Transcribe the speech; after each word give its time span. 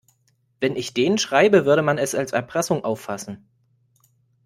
Wenn 0.59 0.75
ich 0.77 0.95
denen 0.95 1.19
schreibe, 1.19 1.63
würde 1.63 1.83
man 1.83 1.99
es 1.99 2.15
als 2.15 2.31
Erpressung 2.33 2.83
auffassen. 2.83 3.47